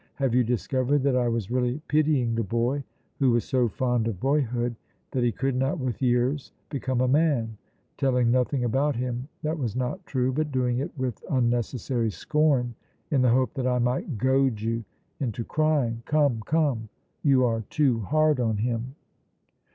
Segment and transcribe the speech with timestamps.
[0.15, 2.83] Have you discovered that I was really pitying the boy
[3.19, 4.75] who was so fond of boyhood
[5.11, 7.55] that he could not with years become a man,
[7.97, 12.73] telling nothing about him that was not true, but doing it with unnecessary scorn
[13.11, 14.83] in the hope that I might goad you
[15.19, 16.89] into crying: "Come, come,
[17.21, 18.95] you are too hard on him!"